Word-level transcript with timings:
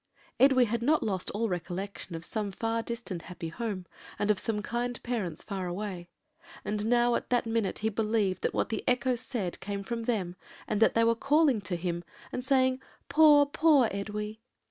Edwy 0.39 0.65
had 0.65 0.81
not 0.81 1.03
lost 1.03 1.29
all 1.29 1.47
recollection 1.47 2.15
of 2.15 2.25
some 2.25 2.51
far 2.51 2.81
distant 2.81 3.21
happy 3.21 3.49
home, 3.49 3.85
and 4.17 4.31
of 4.31 4.39
some 4.39 4.63
kind 4.63 4.97
parents 5.03 5.43
far 5.43 5.67
away; 5.67 6.09
and 6.65 6.87
now 6.87 7.13
at 7.13 7.29
that 7.29 7.45
minute 7.45 7.77
he 7.85 7.89
believed 7.89 8.41
that 8.41 8.51
what 8.55 8.69
the 8.69 8.83
echo 8.87 9.13
said 9.13 9.59
came 9.59 9.83
from 9.83 10.05
them, 10.05 10.35
and 10.67 10.81
that 10.81 10.95
they 10.95 11.03
were 11.03 11.13
calling 11.13 11.61
to 11.61 11.75
him, 11.75 12.03
and 12.31 12.43
saying, 12.43 12.81
'Poor, 13.09 13.45
poor 13.45 13.89
Edwy!' 13.91 14.39